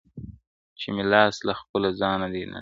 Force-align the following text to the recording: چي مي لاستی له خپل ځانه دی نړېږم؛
چي 0.79 0.87
مي 0.95 1.03
لاستی 1.11 1.43
له 1.47 1.53
خپل 1.61 1.81
ځانه 2.01 2.27
دی 2.33 2.43
نړېږم؛ 2.51 2.59